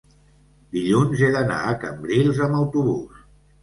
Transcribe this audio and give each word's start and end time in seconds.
dilluns 0.77 1.23
he 1.25 1.31
d'anar 1.37 1.61
a 1.69 1.77
Cambrils 1.87 2.45
amb 2.51 2.63
autobús. 2.65 3.27